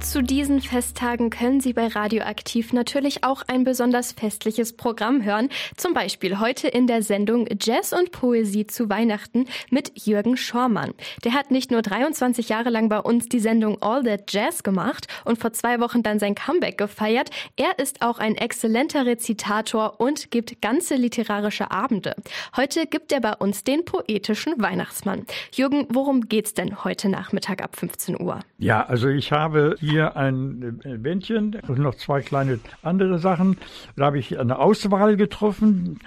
Zu 0.00 0.22
diesen 0.22 0.60
Festtagen 0.60 1.28
können 1.28 1.60
Sie 1.60 1.72
bei 1.72 1.88
Radioaktiv 1.88 2.72
natürlich 2.72 3.24
auch 3.24 3.42
ein 3.46 3.64
besonders 3.64 4.12
festliches 4.12 4.76
Programm 4.76 5.24
hören. 5.24 5.48
Zum 5.76 5.92
Beispiel 5.92 6.38
heute 6.38 6.68
in 6.68 6.86
der 6.86 7.02
Sendung 7.02 7.46
Jazz 7.60 7.92
und 7.92 8.12
Poesie 8.12 8.66
zu 8.66 8.88
Weihnachten 8.88 9.46
mit 9.70 9.92
Jürgen 10.06 10.36
Schormann. 10.36 10.94
Der 11.24 11.34
hat 11.34 11.50
nicht 11.50 11.70
nur 11.70 11.82
23 11.82 12.48
Jahre 12.48 12.70
lang 12.70 12.88
bei 12.88 13.00
uns 13.00 13.28
die 13.28 13.40
Sendung 13.40 13.82
All 13.82 14.02
That 14.04 14.32
Jazz 14.32 14.62
gemacht 14.62 15.08
und 15.24 15.38
vor 15.38 15.52
zwei 15.52 15.80
Wochen 15.80 16.02
dann 16.02 16.18
sein 16.18 16.34
Comeback 16.34 16.78
gefeiert. 16.78 17.30
Er 17.56 17.78
ist 17.78 18.00
auch 18.00 18.18
ein 18.18 18.36
exzellenter 18.36 19.04
Rezitator 19.04 20.00
und 20.00 20.30
gibt 20.30 20.62
ganze 20.62 20.94
literarische 20.94 21.70
Abende. 21.70 22.14
Heute 22.56 22.86
gibt 22.86 23.12
er 23.12 23.20
bei 23.20 23.34
uns 23.34 23.64
den 23.64 23.84
poetischen 23.84 24.54
Weihnachtsmann. 24.58 25.26
Jürgen, 25.52 25.86
worum 25.90 26.28
geht's 26.28 26.54
denn 26.54 26.84
heute 26.84 27.08
Nachmittag 27.08 27.62
ab 27.62 27.76
15 27.76 28.20
Uhr? 28.20 28.40
Ja, 28.58 28.86
also 28.86 29.08
ich 29.08 29.32
habe 29.32 29.76
hier 29.88 30.16
ein 30.16 30.80
äh, 30.84 30.98
Bändchen 30.98 31.56
und 31.66 31.78
noch 31.78 31.94
zwei 31.94 32.20
kleine 32.20 32.60
andere 32.82 33.18
Sachen. 33.18 33.56
Da 33.96 34.06
habe 34.06 34.18
ich 34.18 34.38
eine 34.38 34.58
Auswahl 34.58 35.16
getroffen 35.16 36.00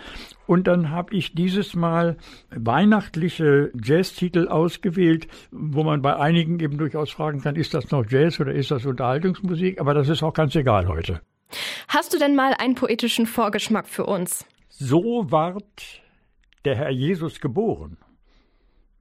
und 0.48 0.67
dann 0.67 0.89
habe 0.89 1.16
ich 1.16 1.34
dieses 1.34 1.76
Mal 1.76 2.17
weihnachtliche 2.49 3.72
Jazztitel 3.81 4.48
ausgewählt, 4.48 5.27
wo 5.52 5.84
man 5.84 6.02
bei 6.02 6.17
einigen 6.17 6.59
eben 6.59 6.77
durchaus 6.77 7.12
fragen 7.12 7.41
kann, 7.41 7.55
ist 7.55 7.73
das 7.73 7.89
noch 7.91 8.05
Jazz 8.09 8.39
oder 8.39 8.53
ist 8.53 8.72
das 8.72 8.86
Unterhaltungsmusik? 8.86 9.80
Aber 9.80 9.94
das 9.94 10.09
ist 10.09 10.23
auch 10.23 10.34
ganz 10.34 10.55
egal 10.55 10.88
heute. 10.88 11.22
Hast 11.88 12.13
du 12.13 12.20
denn 12.20 12.36
mal 12.36 12.53
einen 12.58 12.75
poetischen 12.75 13.25
Vorgeschmack 13.25 13.88
für 13.88 14.05
uns? 14.05 14.45
So 14.70 15.25
ward 15.30 16.02
der 16.66 16.75
Herr 16.75 16.89
Jesus 16.89 17.39
geboren. 17.39 17.98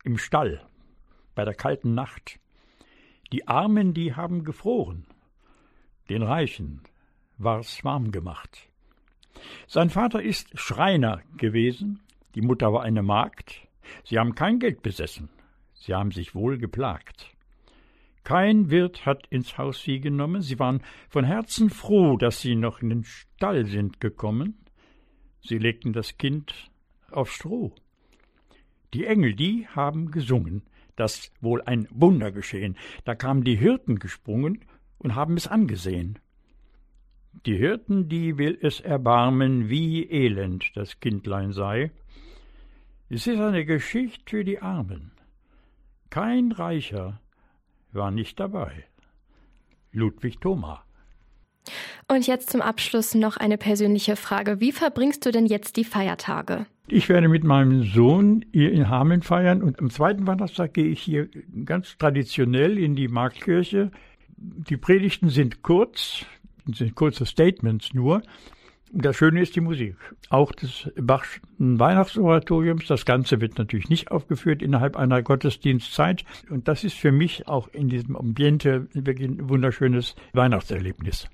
Im 0.04 0.18
Stall, 0.18 0.60
bei 1.34 1.44
der 1.44 1.54
kalten 1.54 1.94
Nacht. 1.94 2.38
Die 3.32 3.46
Armen, 3.46 3.94
die 3.94 4.14
haben 4.14 4.44
gefroren, 4.44 5.06
den 6.08 6.22
Reichen 6.22 6.80
war's 7.38 7.84
warm 7.84 8.10
gemacht. 8.10 8.68
Sein 9.68 9.88
Vater 9.88 10.20
ist 10.20 10.58
Schreiner 10.58 11.22
gewesen, 11.36 12.00
die 12.34 12.40
Mutter 12.40 12.72
war 12.72 12.82
eine 12.82 13.02
Magd, 13.02 13.68
sie 14.04 14.18
haben 14.18 14.34
kein 14.34 14.58
Geld 14.58 14.82
besessen, 14.82 15.28
sie 15.74 15.94
haben 15.94 16.10
sich 16.10 16.34
wohl 16.34 16.58
geplagt. 16.58 17.30
Kein 18.24 18.70
Wirt 18.70 19.06
hat 19.06 19.26
ins 19.28 19.56
Haus 19.56 19.82
sie 19.82 20.00
genommen, 20.00 20.42
sie 20.42 20.58
waren 20.58 20.82
von 21.08 21.24
Herzen 21.24 21.70
froh, 21.70 22.16
dass 22.16 22.40
sie 22.40 22.54
noch 22.54 22.82
in 22.82 22.90
den 22.90 23.04
Stall 23.04 23.64
sind 23.66 24.00
gekommen. 24.00 24.58
Sie 25.40 25.56
legten 25.58 25.92
das 25.92 26.18
Kind 26.18 26.70
auf 27.10 27.32
Stroh. 27.32 27.74
Die 28.92 29.06
Engel, 29.06 29.34
die 29.34 29.66
haben 29.68 30.10
gesungen, 30.10 30.62
dass 30.96 31.30
wohl 31.40 31.62
ein 31.62 31.88
Wunder 31.90 32.32
geschehen. 32.32 32.76
Da 33.04 33.14
kamen 33.14 33.44
die 33.44 33.56
Hirten 33.56 33.98
gesprungen 33.98 34.64
und 34.98 35.14
haben 35.14 35.36
es 35.36 35.46
angesehen. 35.46 36.18
Die 37.46 37.56
Hirten, 37.56 38.08
die 38.08 38.38
will 38.38 38.58
es 38.60 38.80
erbarmen, 38.80 39.68
wie 39.68 40.04
elend 40.10 40.72
das 40.74 41.00
Kindlein 41.00 41.52
sei. 41.52 41.90
Es 43.08 43.26
ist 43.26 43.40
eine 43.40 43.64
Geschichte 43.64 44.22
für 44.28 44.44
die 44.44 44.60
Armen. 44.60 45.12
Kein 46.10 46.52
Reicher 46.52 47.20
war 47.92 48.10
nicht 48.10 48.40
dabei. 48.40 48.84
Ludwig 49.92 50.40
Thoma. 50.40 50.84
Und 52.08 52.26
jetzt 52.26 52.50
zum 52.50 52.60
Abschluss 52.60 53.14
noch 53.14 53.36
eine 53.36 53.58
persönliche 53.58 54.16
Frage. 54.16 54.60
Wie 54.60 54.72
verbringst 54.72 55.24
du 55.24 55.30
denn 55.30 55.46
jetzt 55.46 55.76
die 55.76 55.84
Feiertage? 55.84 56.66
Ich 56.92 57.08
werde 57.08 57.28
mit 57.28 57.44
meinem 57.44 57.84
Sohn 57.84 58.44
hier 58.52 58.72
in 58.72 58.88
Hameln 58.88 59.22
feiern 59.22 59.62
und 59.62 59.78
am 59.78 59.90
zweiten 59.90 60.26
Weihnachtstag 60.26 60.74
gehe 60.74 60.86
ich 60.86 61.00
hier 61.00 61.28
ganz 61.64 61.96
traditionell 61.96 62.78
in 62.78 62.96
die 62.96 63.06
Marktkirche. 63.06 63.92
Die 64.36 64.76
Predigten 64.76 65.28
sind 65.28 65.62
kurz, 65.62 66.26
sind 66.66 66.96
kurze 66.96 67.26
Statements 67.26 67.94
nur. 67.94 68.22
Das 68.92 69.14
Schöne 69.14 69.40
ist 69.40 69.54
die 69.54 69.60
Musik. 69.60 69.94
Auch 70.30 70.50
des 70.50 70.90
Bachschen 70.96 71.78
Weihnachtsoratoriums. 71.78 72.88
Das 72.88 73.04
Ganze 73.04 73.40
wird 73.40 73.56
natürlich 73.56 73.88
nicht 73.88 74.10
aufgeführt 74.10 74.60
innerhalb 74.60 74.96
einer 74.96 75.22
Gottesdienstzeit. 75.22 76.24
Und 76.48 76.66
das 76.66 76.82
ist 76.82 76.96
für 76.96 77.12
mich 77.12 77.46
auch 77.46 77.68
in 77.68 77.88
diesem 77.88 78.16
Ambiente 78.16 78.88
wirklich 78.94 79.28
ein 79.28 79.48
wunderschönes 79.48 80.16
Weihnachtserlebnis. 80.32 81.28